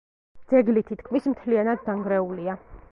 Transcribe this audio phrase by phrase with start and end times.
[0.53, 2.61] ძეგლი თითქმის მთლიანად დანგრეულია.